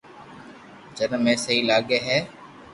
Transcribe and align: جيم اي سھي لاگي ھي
جيم 0.95 1.13
اي 1.29 1.33
سھي 1.43 1.57
لاگي 1.69 1.99
ھي 2.07 2.17